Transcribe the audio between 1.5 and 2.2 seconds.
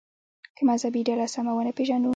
ونه پېژنو.